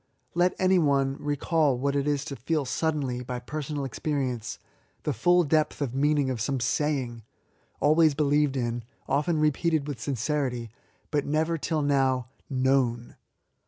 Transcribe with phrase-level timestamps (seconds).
[0.33, 4.57] Let any one recall what it is to feel suddenly, by personal experience,
[5.03, 5.21] the 66 ESSAYS.
[5.21, 7.21] full depth of meajiizig of some sayings
[7.79, 10.69] always beUeved in, often repeated with sincerity^
[11.11, 13.15] but never till now known.